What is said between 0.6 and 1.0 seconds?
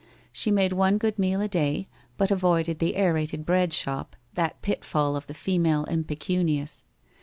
one